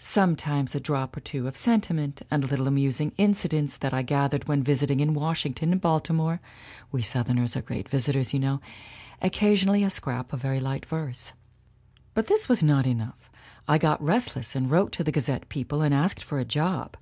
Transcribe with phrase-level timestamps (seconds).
[0.00, 4.18] Sometimes a drop or two of sentiment and little amusing incidents that SOPHIE KERR 229
[4.18, 6.40] I gathered when visiting in Washington and Baltimore
[6.90, 8.60] we Southerners are great visitors, you know
[9.22, 11.34] occa sionally a scrap of very light verse.
[12.14, 13.30] "But this was not enough.
[13.68, 16.96] I got restless and I wrote to the Gazette people and asked for a job.